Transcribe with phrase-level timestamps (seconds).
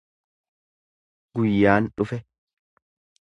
[1.39, 2.19] Guyyaan dhufe.